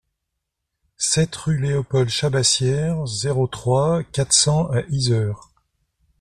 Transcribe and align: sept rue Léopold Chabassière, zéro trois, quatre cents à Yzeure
sept 0.97 1.35
rue 1.35 1.59
Léopold 1.59 2.09
Chabassière, 2.09 3.05
zéro 3.05 3.45
trois, 3.45 4.01
quatre 4.03 4.33
cents 4.33 4.65
à 4.71 4.81
Yzeure 4.89 5.51